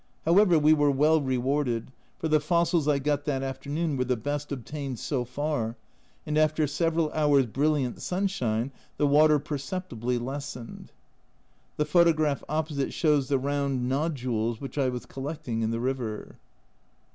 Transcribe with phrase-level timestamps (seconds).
[0.25, 4.51] However, we were well rewarded, for the fossils I got that afternoon were the best
[4.51, 5.75] obtained so far,
[6.25, 10.91] and after several hours' brilliant sunshine the water perceptibly lessened.
[11.77, 16.37] (The photograph opposite shows the round nodules which I was collecting in the river.)